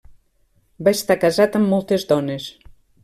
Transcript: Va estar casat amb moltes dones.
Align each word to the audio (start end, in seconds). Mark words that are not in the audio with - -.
Va 0.87 0.93
estar 0.99 1.17
casat 1.25 1.59
amb 1.59 1.73
moltes 1.75 2.07
dones. 2.13 2.49